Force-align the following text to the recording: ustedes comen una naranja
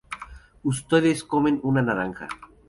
ustedes 0.63 1.23
comen 1.23 1.59
una 1.61 1.83
naranja 1.83 2.27